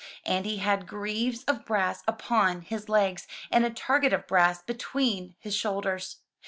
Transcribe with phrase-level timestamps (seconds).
[0.25, 5.35] And he had greaves of brass upon his legs, and a target of brass between
[5.37, 6.21] his shoulders.